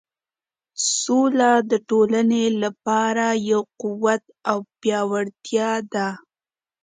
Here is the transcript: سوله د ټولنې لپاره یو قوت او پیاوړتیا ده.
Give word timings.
سوله 0.97 1.51
د 1.71 1.73
ټولنې 1.89 2.45
لپاره 2.63 3.25
یو 3.51 3.61
قوت 3.81 4.23
او 4.49 4.57
پیاوړتیا 4.81 5.71
ده. 5.93 6.07